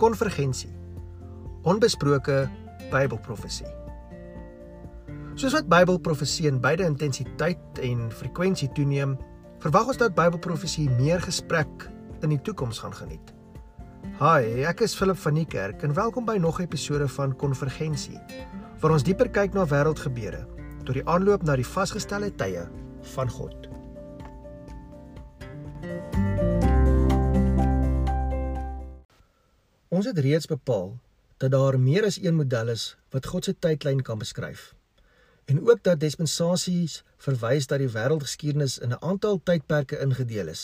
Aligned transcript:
konvergensie. 0.00 0.70
Onbesproke 1.68 2.48
Bybelprofesie. 2.90 3.68
Soos 5.36 5.52
wat 5.52 5.68
Bybelprofesie 5.68 6.48
in 6.48 6.60
beide 6.60 6.86
intensiteit 6.88 7.80
en 7.84 8.08
frekwensie 8.12 8.70
toeneem, 8.76 9.18
verwag 9.60 9.92
ons 9.92 10.00
dat 10.00 10.16
Bybelprofesie 10.16 10.88
meer 10.96 11.20
gesprek 11.20 11.88
in 12.24 12.32
die 12.32 12.40
toekoms 12.44 12.80
gaan 12.80 12.96
geniet. 12.96 13.34
Hi, 14.20 14.64
ek 14.68 14.82
is 14.84 14.96
Philip 14.96 15.20
van 15.20 15.36
die 15.36 15.46
Kerk 15.48 15.84
en 15.84 15.96
welkom 15.96 16.24
by 16.24 16.36
nog 16.40 16.60
'n 16.60 16.68
episode 16.68 17.08
van 17.08 17.36
Konvergensie, 17.36 18.20
waar 18.80 18.92
ons 18.92 19.04
dieper 19.04 19.28
kyk 19.28 19.52
na 19.54 19.66
wêreldgebeure 19.66 20.46
tot 20.84 20.94
die 20.94 21.06
aanloop 21.06 21.42
na 21.42 21.56
die 21.56 21.66
vasgestelde 21.66 22.34
tye 22.34 22.68
van 23.14 23.28
God. 23.28 23.69
Ons 30.00 30.08
het 30.08 30.18
reeds 30.24 30.48
bepaal 30.48 30.94
dat 31.42 31.50
daar 31.52 31.76
meer 31.80 32.06
as 32.08 32.16
een 32.16 32.34
model 32.34 32.70
is 32.72 32.84
wat 33.12 33.26
God 33.28 33.44
se 33.44 33.52
tydlyn 33.52 33.98
kan 34.00 34.18
beskryf. 34.18 34.60
En 35.44 35.58
ook 35.60 35.82
dat 35.84 36.00
dispensasies 36.00 36.94
verwys 37.20 37.66
dat 37.68 37.82
die 37.82 37.88
wêreldgeskiedenis 37.92 38.78
in 38.78 38.94
'n 38.94 39.02
aantal 39.04 39.40
tydperke 39.44 39.98
ingedeel 40.00 40.48
is. 40.48 40.62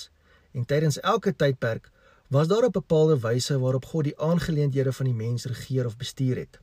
En 0.52 0.64
tydens 0.64 1.00
elke 1.00 1.34
tydperk 1.36 1.90
was 2.28 2.48
daar 2.48 2.64
'n 2.64 2.70
bepaalde 2.70 3.18
wyse 3.18 3.58
waarop 3.58 3.84
God 3.84 4.04
die 4.04 4.20
aangeleenthede 4.20 4.92
van 4.92 5.06
die 5.06 5.14
mens 5.14 5.44
regeer 5.44 5.86
of 5.86 5.96
bestuur 5.96 6.36
het. 6.36 6.58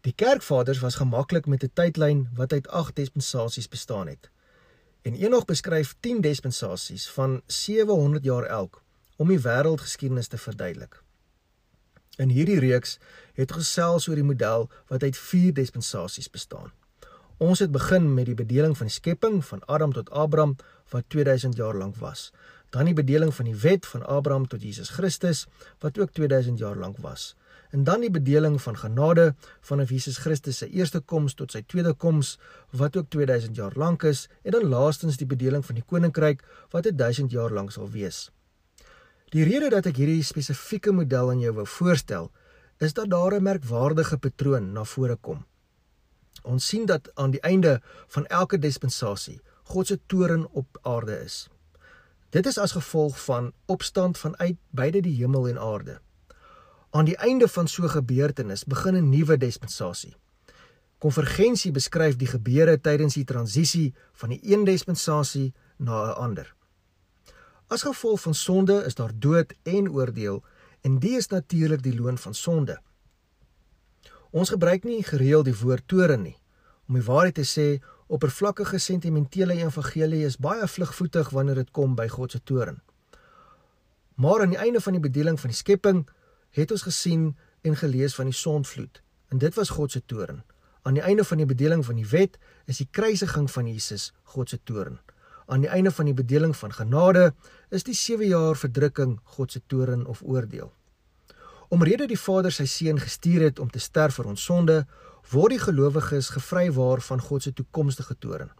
Die 0.00 0.14
kerkvaders 0.14 0.78
was 0.78 0.94
gemaklik 0.94 1.46
met 1.46 1.62
'n 1.62 1.70
tydlyn 1.74 2.28
wat 2.34 2.52
uit 2.52 2.68
8 2.68 2.96
dispensasies 2.96 3.68
bestaan 3.68 4.06
het. 4.06 4.30
En 5.02 5.14
Enoch 5.14 5.44
beskryf 5.44 5.94
10 6.00 6.20
dispensasies 6.20 7.10
van 7.10 7.42
700 7.46 8.24
jaar 8.24 8.44
elk 8.44 8.82
om 9.16 9.28
die 9.28 9.40
wêreldgeskiedenis 9.40 10.26
te 10.26 10.38
verduidelik. 10.38 11.02
In 12.20 12.28
hierdie 12.28 12.58
reeks 12.60 12.98
het 13.38 13.52
gesels 13.56 14.04
oor 14.08 14.18
die 14.20 14.26
model 14.26 14.66
wat 14.92 15.02
uit 15.02 15.16
4 15.16 15.54
dispensasies 15.56 16.28
bestaan. 16.30 16.72
Ons 17.40 17.62
het 17.64 17.70
begin 17.72 18.10
met 18.14 18.26
die 18.28 18.36
bedeling 18.36 18.76
van 18.76 18.86
die 18.86 18.94
skepping 18.94 19.38
van 19.44 19.62
Adam 19.64 19.94
tot 19.96 20.10
Abraham 20.10 20.56
wat 20.92 21.08
2000 21.08 21.56
jaar 21.56 21.74
lank 21.74 21.96
was. 21.96 22.32
Dan 22.70 22.84
die 22.84 22.94
bedeling 22.94 23.32
van 23.34 23.48
die 23.48 23.56
wet 23.56 23.86
van 23.86 24.04
Abraham 24.04 24.44
tot 24.48 24.62
Jesus 24.62 24.92
Christus 24.92 25.46
wat 25.80 25.98
ook 25.98 26.12
2000 26.12 26.58
jaar 26.58 26.76
lank 26.76 27.00
was. 27.00 27.32
En 27.70 27.84
dan 27.84 28.04
die 28.04 28.10
bedeling 28.10 28.60
van 28.62 28.76
genade 28.76 29.34
vanaf 29.60 29.88
Jesus 29.88 30.18
Christus 30.18 30.58
se 30.58 30.68
eerste 30.68 31.00
koms 31.00 31.34
tot 31.34 31.56
sy 31.56 31.64
tweede 31.66 31.94
koms 31.94 32.36
wat 32.70 32.96
ook 32.96 33.08
2000 33.08 33.56
jaar 33.56 33.72
lank 33.74 34.02
is 34.02 34.28
en 34.42 34.52
dan 34.52 34.68
laastens 34.68 35.16
die 35.16 35.26
bedeling 35.26 35.64
van 35.64 35.80
die 35.80 35.84
koninkryk 35.86 36.44
wat 36.76 36.92
1000 36.92 37.32
jaar 37.32 37.50
lank 37.50 37.72
sal 37.72 37.88
wees. 37.90 38.28
Die 39.32 39.44
rede 39.48 39.70
dat 39.72 39.86
ek 39.88 39.96
hierdie 39.96 40.24
spesifieke 40.28 40.92
model 40.92 41.30
aan 41.32 41.40
jou 41.40 41.54
wou 41.56 41.64
voorstel, 41.64 42.26
is 42.84 42.92
dat 42.92 43.08
daar 43.08 43.32
'n 43.32 43.42
merkwaardige 43.42 44.18
patroon 44.18 44.72
na 44.72 44.84
vore 44.84 45.16
kom. 45.16 45.46
Ons 46.42 46.66
sien 46.66 46.86
dat 46.86 47.10
aan 47.14 47.30
die 47.30 47.40
einde 47.40 47.80
van 48.08 48.26
elke 48.26 48.58
dispensasie 48.58 49.40
God 49.62 49.86
se 49.86 50.00
toren 50.06 50.50
op 50.50 50.78
aarde 50.82 51.16
is. 51.24 51.48
Dit 52.30 52.46
is 52.46 52.58
as 52.58 52.72
gevolg 52.72 53.24
van 53.24 53.52
opstand 53.66 54.18
vanuit 54.18 54.56
beide 54.70 55.00
die 55.00 55.16
hemel 55.16 55.48
en 55.48 55.58
aarde. 55.58 56.00
Aan 56.90 57.04
die 57.04 57.16
einde 57.16 57.48
van 57.48 57.68
so 57.68 57.82
'n 57.82 57.88
gebeurtenis 57.88 58.64
begin 58.64 58.96
'n 58.96 59.08
nuwe 59.08 59.36
dispensasie. 59.36 60.16
Konvergensie 60.98 61.72
beskryf 61.72 62.16
die 62.16 62.26
gebeure 62.26 62.80
tydens 62.80 63.14
die 63.14 63.24
transisie 63.24 63.94
van 64.12 64.28
die 64.28 64.40
een 64.42 64.64
dispensasie 64.64 65.54
na 65.76 66.10
'n 66.10 66.16
ander. 66.16 66.54
As 67.72 67.82
gevolg 67.82 68.20
van 68.20 68.34
sonde 68.34 68.84
is 68.84 68.94
daar 68.94 69.12
dood 69.14 69.54
en 69.62 69.90
oordeel 69.90 70.42
en 70.80 70.98
dit 70.98 71.10
is 71.16 71.26
natuurlik 71.26 71.82
die 71.82 71.94
loon 72.00 72.18
van 72.18 72.34
sonde. 72.34 72.80
Ons 74.30 74.48
gebruik 74.52 74.84
nie 74.84 75.02
gereeld 75.02 75.44
die 75.48 75.56
woord 75.56 75.86
toren 75.88 76.22
nie. 76.22 76.36
Om 76.88 76.98
die 76.98 77.04
waarheid 77.06 77.38
te 77.38 77.46
sê, 77.48 77.66
oppervlakkige 78.12 78.78
sentimentele 78.78 79.56
evangelie 79.56 80.20
is 80.28 80.36
baie 80.36 80.68
vlugvoetig 80.68 81.30
wanneer 81.32 81.62
dit 81.62 81.70
kom 81.70 81.94
by 81.96 82.10
God 82.12 82.36
se 82.36 82.42
toren. 82.44 82.82
Maar 84.20 84.44
aan 84.44 84.52
die 84.52 84.60
einde 84.60 84.80
van 84.80 84.98
die 84.98 85.04
bedeling 85.08 85.40
van 85.40 85.54
die 85.54 85.60
skepping 85.62 86.04
het 86.50 86.76
ons 86.76 86.84
gesien 86.84 87.24
en 87.62 87.76
gelees 87.76 88.18
van 88.20 88.28
die 88.28 88.36
sondvloed 88.36 89.00
en 89.32 89.40
dit 89.40 89.56
was 89.56 89.72
God 89.72 89.96
se 89.96 90.04
toren. 90.04 90.44
Aan 90.82 91.00
die 91.00 91.06
einde 91.08 91.24
van 91.24 91.40
die 91.40 91.48
bedeling 91.48 91.86
van 91.88 91.96
die 91.96 92.08
wet 92.12 92.36
is 92.68 92.84
die 92.84 92.88
kruisiging 92.90 93.48
van 93.50 93.72
Jesus 93.72 94.10
God 94.36 94.52
se 94.52 94.60
toren 94.60 95.00
aan 95.52 95.60
die 95.60 95.68
einde 95.68 95.90
van 95.92 96.08
die 96.08 96.16
bedeling 96.16 96.56
van 96.56 96.72
genade 96.72 97.34
is 97.68 97.84
die 97.84 97.94
7 97.94 98.26
jaar 98.26 98.56
verdrukking 98.56 99.18
God 99.36 99.52
se 99.52 99.60
toren 99.66 100.06
of 100.06 100.22
oordeel. 100.22 100.72
Omrede 101.68 102.06
die 102.08 102.20
Vader 102.20 102.52
sy 102.52 102.64
seun 102.68 103.00
gestuur 103.00 103.44
het 103.48 103.58
om 103.60 103.68
te 103.70 103.80
sterf 103.80 104.16
vir 104.20 104.30
ons 104.32 104.44
sonde, 104.44 104.78
word 105.32 105.54
die 105.54 105.60
gelowiges 105.60 106.32
gevrywaar 106.32 107.04
van 107.04 107.20
God 107.20 107.44
se 107.44 107.52
toekomstige 107.52 108.16
toren. 108.18 108.50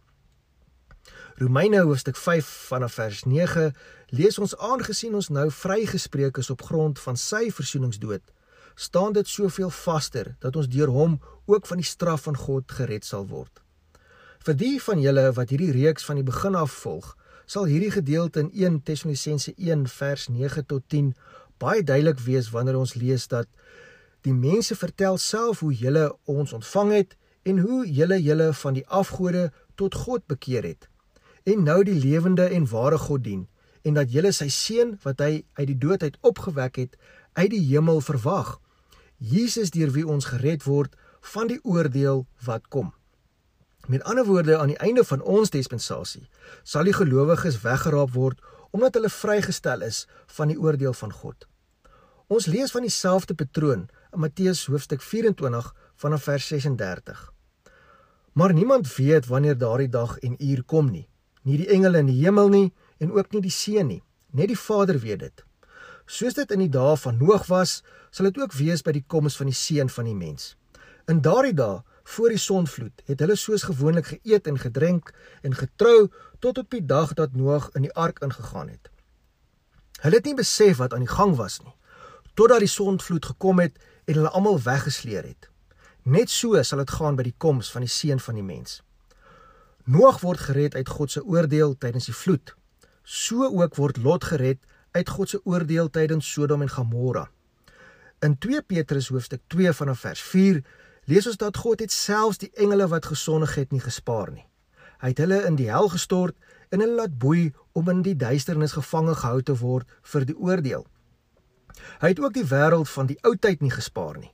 Romeine 1.40 1.80
hoofstuk 1.80 2.16
5 2.16 2.52
vanaf 2.68 3.00
vers 3.00 3.24
9 3.24 3.72
lees 4.12 4.38
ons 4.38 4.56
aangesien 4.56 5.16
ons 5.16 5.32
nou 5.32 5.48
vrygespreek 5.62 6.36
is 6.44 6.52
op 6.52 6.68
grond 6.68 7.00
van 7.00 7.16
sy 7.16 7.48
versoeningsdood, 7.50 8.24
staan 8.76 9.16
dit 9.16 9.28
soveel 9.28 9.72
vaster 9.72 10.34
dat 10.44 10.56
ons 10.56 10.68
deur 10.68 10.92
hom 10.92 11.20
ook 11.48 11.66
van 11.66 11.80
die 11.80 11.88
straf 11.88 12.28
van 12.28 12.36
God 12.36 12.72
gered 12.80 13.08
sal 13.08 13.26
word. 13.32 13.61
Vir 14.42 14.56
die 14.58 14.80
van 14.82 14.98
julle 14.98 15.22
wat 15.36 15.52
hierdie 15.54 15.70
reeks 15.70 16.02
van 16.02 16.18
die 16.18 16.26
begin 16.26 16.56
af 16.58 16.72
volg, 16.82 17.12
sal 17.46 17.68
hierdie 17.70 17.92
gedeelte 17.94 18.40
in 18.42 18.48
1 18.50 18.78
Tessalonisense 18.82 19.52
1 19.54 19.84
vers 19.86 20.24
9 20.34 20.64
tot 20.66 20.82
10 20.90 21.12
baie 21.62 21.84
duidelik 21.86 22.18
wees 22.24 22.48
wanneer 22.50 22.74
ons 22.80 22.96
lees 22.98 23.28
dat 23.30 23.46
die 24.26 24.32
mense 24.34 24.74
vertel 24.74 25.20
self 25.22 25.60
hoe 25.62 25.70
julle 25.70 26.08
ons 26.26 26.54
ontvang 26.58 26.90
het 26.96 27.14
en 27.46 27.60
hoe 27.62 27.84
julle 27.86 28.18
julle 28.18 28.48
van 28.62 28.74
die 28.74 28.82
afgode 29.00 29.44
tot 29.78 29.94
God 29.94 30.26
bekeer 30.26 30.66
het 30.66 30.88
en 31.52 31.62
nou 31.68 31.78
die 31.86 31.98
lewende 31.98 32.48
en 32.56 32.66
ware 32.72 32.98
God 32.98 33.22
dien 33.28 33.44
en 33.86 34.00
dat 34.00 34.10
julle 34.10 34.32
sy 34.34 34.48
seun 34.50 34.96
wat 35.04 35.22
hy 35.22 35.44
uit 35.60 35.68
die 35.70 35.78
dood 35.86 36.02
uit 36.02 36.18
opgewek 36.32 36.80
het 36.82 36.98
uit 37.38 37.50
die 37.54 37.62
hemel 37.68 38.02
verwag. 38.02 38.58
Jesus 39.18 39.70
deur 39.70 39.94
wie 39.94 40.06
ons 40.06 40.26
gered 40.34 40.66
word 40.66 40.98
van 41.34 41.46
die 41.46 41.60
oordeel 41.62 42.26
wat 42.42 42.66
kom 42.66 42.90
Met 43.86 44.02
ander 44.02 44.24
woorde 44.24 44.58
aan 44.58 44.70
die 44.70 44.78
einde 44.78 45.04
van 45.04 45.22
ons 45.22 45.50
dispensasie 45.50 46.28
sal 46.62 46.86
die 46.86 46.94
gelowiges 46.94 47.60
weggeraap 47.64 48.12
word 48.14 48.38
omdat 48.70 48.94
hulle 48.94 49.10
vrygestel 49.10 49.82
is 49.82 50.06
van 50.36 50.52
die 50.52 50.58
oordeel 50.58 50.94
van 50.94 51.12
God. 51.12 51.48
Ons 52.32 52.46
lees 52.46 52.70
van 52.70 52.86
dieselfde 52.86 53.34
patroon 53.34 53.88
in 54.12 54.22
Matteus 54.22 54.64
hoofstuk 54.70 55.02
24 55.02 55.74
vanaf 55.96 56.22
vers 56.22 56.46
36. 56.46 57.32
Maar 58.32 58.52
niemand 58.52 58.94
weet 58.96 59.26
wanneer 59.26 59.58
daardie 59.58 59.88
dag 59.88 60.18
en 60.18 60.38
uur 60.38 60.62
kom 60.64 60.90
nie, 60.90 61.08
nie 61.42 61.58
die 61.60 61.68
engele 61.68 61.98
in 61.98 62.08
die 62.08 62.22
hemel 62.22 62.48
nie 62.48 62.72
en 62.98 63.12
ook 63.12 63.34
nie 63.34 63.42
die 63.42 63.52
seun 63.52 63.90
nie, 63.90 64.02
net 64.30 64.48
die 64.48 64.58
Vader 64.58 64.98
weet 65.02 65.26
dit. 65.26 65.44
Soos 66.06 66.38
dit 66.38 66.50
in 66.50 66.62
die 66.64 66.72
dae 66.72 66.96
van 66.96 67.18
Noag 67.18 67.46
was, 67.50 67.82
sal 68.10 68.30
dit 68.30 68.38
ook 68.38 68.54
wees 68.56 68.82
by 68.86 68.94
die 68.94 69.04
koms 69.06 69.36
van 69.36 69.50
die 69.50 69.58
seun 69.58 69.90
van 69.90 70.08
die 70.08 70.16
mens. 70.16 70.54
In 71.10 71.20
daardie 71.20 71.54
dae 71.58 71.82
voor 72.04 72.28
die 72.28 72.38
sonvloed 72.38 73.02
het 73.04 73.20
hulle 73.20 73.36
soos 73.36 73.62
gewoonlik 73.62 74.06
geëet 74.06 74.46
en 74.46 74.58
gedrink 74.58 75.12
en 75.42 75.54
getrou 75.54 76.10
tot 76.38 76.58
op 76.58 76.70
die 76.70 76.84
dag 76.86 77.14
dat 77.14 77.32
Noag 77.32 77.70
in 77.72 77.86
die 77.86 77.94
ark 77.94 78.18
ingegaan 78.18 78.68
het. 78.68 78.90
Hulle 80.00 80.18
het 80.18 80.24
nie 80.24 80.34
besef 80.34 80.76
wat 80.76 80.92
aan 80.92 81.06
die 81.06 81.14
gang 81.14 81.36
was 81.36 81.60
nie 81.60 81.74
totdat 82.34 82.62
die 82.64 82.70
sonvloed 82.70 83.26
gekom 83.26 83.60
het 83.60 83.76
en 84.08 84.14
hulle 84.14 84.30
almal 84.32 84.60
weggesleer 84.62 85.26
het. 85.26 85.48
Net 86.02 86.30
so 86.30 86.62
sal 86.62 86.80
dit 86.82 86.90
gaan 86.90 87.18
by 87.18 87.26
die 87.28 87.36
koms 87.38 87.70
van 87.74 87.84
die 87.84 87.92
seun 87.92 88.20
van 88.20 88.38
die 88.38 88.46
mens. 88.46 88.80
Noag 89.84 90.20
word 90.22 90.40
gered 90.40 90.74
uit 90.74 90.88
God 90.88 91.10
se 91.10 91.22
oordeel 91.22 91.76
tydens 91.78 92.08
die 92.08 92.16
vloed. 92.16 92.54
So 93.04 93.48
ook 93.50 93.76
word 93.76 94.00
Lot 94.02 94.24
gered 94.30 94.60
uit 94.92 95.08
God 95.08 95.28
se 95.28 95.40
oordeel 95.44 95.90
tydens 95.90 96.28
Sodom 96.32 96.62
en 96.62 96.70
Gomorra. 96.70 97.28
In 98.22 98.38
2 98.38 98.62
Petrus 98.62 99.08
hoofstuk 99.10 99.42
2 99.50 99.72
vanaf 99.74 100.04
vers 100.06 100.22
lees 101.04 101.26
ons 101.26 101.36
dat 101.36 101.56
God 101.56 101.80
het 101.80 101.92
selfs 101.92 102.38
die 102.38 102.50
engele 102.54 102.86
wat 102.88 103.06
gesondig 103.10 103.54
het 103.54 103.72
nie 103.72 103.82
gespaar 103.82 104.30
nie. 104.30 104.46
Hy 105.02 105.10
het 105.10 105.18
hulle 105.18 105.40
in 105.48 105.56
die 105.58 105.70
hel 105.70 105.88
gestort 105.90 106.36
en 106.70 106.80
hulle 106.80 106.94
laat 107.00 107.18
boei 107.18 107.50
om 107.72 107.88
in 107.90 108.02
die 108.06 108.16
duisternis 108.16 108.76
gevange 108.78 109.14
gehou 109.18 109.42
te 109.42 109.56
word 109.58 109.88
vir 110.12 110.26
die 110.28 110.36
oordeel. 110.38 110.86
Hy 112.00 112.12
het 112.12 112.20
ook 112.20 112.34
die 112.36 112.46
wêreld 112.46 112.88
van 112.88 113.08
die 113.10 113.18
ou 113.26 113.34
tyd 113.36 113.62
nie 113.64 113.72
gespaar 113.72 114.18
nie, 114.20 114.30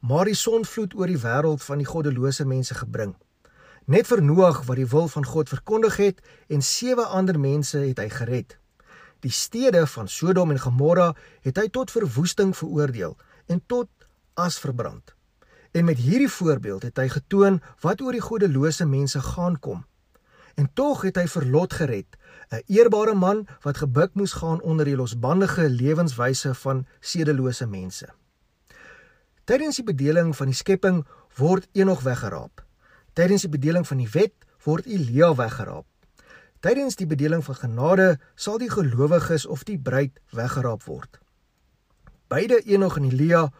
maar 0.00 0.28
die 0.28 0.36
sonvloed 0.36 0.94
oor 0.98 1.08
die 1.08 1.22
wêreld 1.22 1.64
van 1.64 1.80
die 1.80 1.88
goddelose 1.88 2.44
mense 2.44 2.74
gebring. 2.74 3.14
Net 3.86 4.06
vir 4.06 4.22
Noag 4.22 4.64
wat 4.68 4.76
die 4.78 4.88
wil 4.90 5.08
van 5.08 5.24
God 5.26 5.48
verkondig 5.48 5.96
het 5.96 6.20
en 6.48 6.62
sewe 6.62 7.06
ander 7.06 7.38
mense 7.40 7.78
het 7.78 7.98
hy 7.98 8.08
gered. 8.12 8.58
Die 9.24 9.32
stede 9.32 9.86
van 9.86 10.08
Sodom 10.08 10.52
en 10.52 10.60
Gomorra 10.60 11.14
het 11.44 11.56
hy 11.60 11.68
tot 11.68 11.90
verwoesting 11.92 12.52
veroordeel 12.56 13.16
en 13.48 13.64
tot 13.66 13.88
as 14.34 14.60
verbrand. 14.60 15.14
En 15.70 15.84
met 15.84 15.98
hierdie 15.98 16.30
voorbeeld 16.30 16.82
het 16.82 16.96
hy 16.98 17.08
getoon 17.08 17.60
wat 17.80 18.00
oor 18.02 18.16
die 18.16 18.24
goddelose 18.24 18.86
mense 18.86 19.20
gaan 19.22 19.58
kom. 19.58 19.84
En 20.58 20.66
tog 20.74 21.04
het 21.06 21.16
hy 21.16 21.26
vir 21.30 21.46
Lot 21.46 21.72
gered, 21.78 22.16
'n 22.50 22.62
eerbare 22.66 23.14
man 23.14 23.46
wat 23.62 23.76
gebuk 23.76 24.14
moes 24.14 24.32
gaan 24.32 24.60
onder 24.60 24.84
die 24.84 24.96
losbandige 24.96 25.68
lewenswyse 25.68 26.54
van 26.54 26.86
sedelose 27.00 27.66
mense. 27.66 28.08
Tydens 29.44 29.76
die 29.76 29.84
bedeling 29.84 30.36
van 30.36 30.46
die 30.46 30.54
skepping 30.54 31.06
word 31.36 31.68
Enog 31.72 32.02
weggeraap. 32.02 32.64
Tydens 33.12 33.40
die 33.40 33.50
bedeling 33.50 33.86
van 33.86 33.96
die 33.96 34.10
wet 34.12 34.32
word 34.64 34.86
Elia 34.86 35.34
weggeraap. 35.34 35.86
Tydens 36.60 36.96
die 36.96 37.06
bedeling 37.06 37.44
van 37.44 37.54
genade 37.54 38.18
sal 38.34 38.58
die 38.58 38.70
gelowiges 38.70 39.46
of 39.46 39.64
die 39.64 39.78
bruid 39.78 40.20
weggeraap 40.30 40.82
word. 40.82 41.18
Beide 42.28 42.62
Enog 42.62 42.96
en 42.96 43.04
Elia 43.04 43.52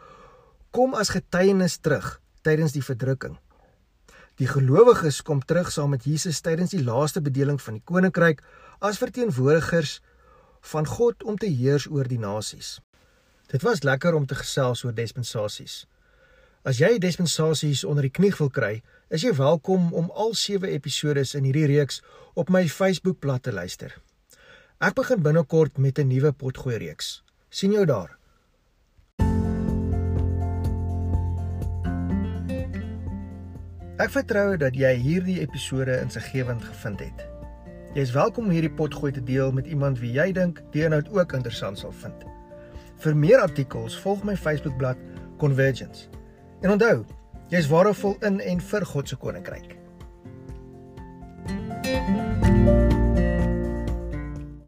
kom 0.70 0.94
as 0.94 1.10
getuienis 1.10 1.78
terug 1.82 2.20
tydens 2.46 2.72
die 2.72 2.84
verdrukking. 2.84 3.34
Die 4.38 4.48
gelowiges 4.48 5.20
kom 5.26 5.42
terug 5.44 5.72
saam 5.74 5.90
met 5.92 6.06
Jesus 6.06 6.40
tydens 6.40 6.72
die 6.72 6.84
laaste 6.84 7.20
bedeling 7.20 7.58
van 7.60 7.76
die 7.76 7.84
koninkryk 7.84 8.40
as 8.78 9.00
verteenwoordigers 9.02 9.98
van 10.72 10.86
God 10.86 11.24
om 11.24 11.36
te 11.36 11.50
heers 11.50 11.88
oor 11.90 12.08
die 12.08 12.20
nasies. 12.20 12.78
Dit 13.50 13.66
was 13.66 13.82
lekker 13.82 14.14
om 14.14 14.26
te 14.26 14.38
gesels 14.38 14.84
oor 14.84 14.94
dispensasies. 14.94 15.84
As 16.62 16.78
jy 16.78 16.98
dispensasies 17.02 17.82
onder 17.88 18.06
die 18.06 18.14
knie 18.14 18.32
wil 18.38 18.52
kry, 18.52 18.82
is 19.10 19.24
jy 19.26 19.32
welkom 19.36 19.90
om 19.96 20.10
al 20.14 20.36
7 20.38 20.70
episode 20.70 21.24
in 21.34 21.48
hierdie 21.48 21.66
reeks 21.72 22.00
op 22.38 22.52
my 22.52 22.68
Facebookblad 22.68 23.42
te 23.42 23.52
luister. 23.52 23.96
Ek 24.80 24.94
begin 24.94 25.22
binnekort 25.22 25.78
met 25.78 25.98
'n 25.98 26.08
nuwe 26.08 26.32
potgooi 26.32 26.78
reeks. 26.78 27.22
sien 27.50 27.72
jou 27.72 27.84
daar. 27.84 28.19
Ek 34.00 34.08
vertrou 34.14 34.54
dat 34.56 34.72
jy 34.80 34.94
hierdie 34.96 35.42
episode 35.42 35.92
insiggewend 36.00 36.62
gevind 36.64 37.02
het. 37.04 37.18
Jy 37.92 38.06
is 38.06 38.12
welkom 38.14 38.46
om 38.48 38.54
hierdie 38.54 38.72
potgooi 38.72 39.10
te 39.12 39.20
deel 39.20 39.52
met 39.52 39.66
iemand 39.68 39.98
wie 40.00 40.14
jy 40.14 40.30
dink 40.32 40.62
die 40.72 40.86
inhoud 40.86 41.10
ook 41.12 41.34
interessant 41.36 41.82
sal 41.82 41.92
vind. 42.00 42.22
Vir 43.04 43.18
meer 43.26 43.42
artikels, 43.44 43.98
volg 44.00 44.24
my 44.24 44.38
Facebookblad 44.40 44.96
Convergence. 45.42 46.08
En 46.64 46.72
onthou, 46.78 47.02
jy's 47.52 47.68
waardevol 47.68 48.16
in 48.24 48.40
en 48.40 48.64
vir 48.70 48.88
God 48.88 49.12
se 49.12 49.20
koninkryk. 49.20 49.79